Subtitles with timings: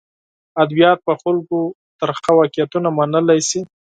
[0.63, 1.59] ادبیات په خلکو
[1.99, 3.61] ترخه واقعیتونه منلی شي.